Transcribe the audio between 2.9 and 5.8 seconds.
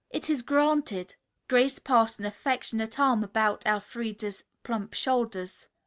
arm about Elfreda's plump shoulders.